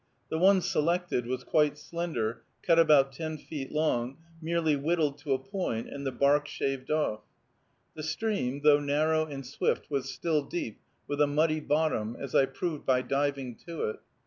The 0.31 0.39
one 0.39 0.61
selected 0.61 1.27
was 1.27 1.43
quite 1.43 1.77
slender, 1.77 2.41
cut 2.63 2.79
about 2.79 3.11
ten 3.11 3.37
feet 3.37 3.71
long, 3.71 4.17
merely 4.41 4.75
whittled 4.75 5.19
to 5.19 5.33
a 5.33 5.37
point, 5.37 5.89
and 5.89 6.07
the 6.07 6.11
bark 6.11 6.47
shaved 6.47 6.89
off. 6.89 7.19
The 7.93 8.01
stream, 8.01 8.61
though 8.63 8.79
narrow 8.79 9.27
and 9.27 9.45
swift, 9.45 9.91
was 9.91 10.09
still 10.09 10.41
deep, 10.41 10.79
with 11.07 11.21
a 11.21 11.27
muddy 11.27 11.59
bottom, 11.59 12.17
as 12.19 12.33
I 12.33 12.47
proved 12.47 12.83
by 12.83 13.03
diving 13.03 13.53
to 13.67 13.89
it. 13.91 13.99